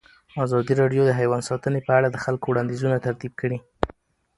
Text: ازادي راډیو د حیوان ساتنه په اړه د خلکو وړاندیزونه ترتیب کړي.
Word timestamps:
ازادي 0.45 0.73
راډیو 0.81 1.01
د 1.05 1.11
حیوان 1.19 1.41
ساتنه 1.49 1.79
په 1.87 1.91
اړه 1.97 2.07
د 2.11 2.17
خلکو 2.23 2.45
وړاندیزونه 2.49 2.97
ترتیب 3.05 3.33
کړي. 3.41 3.57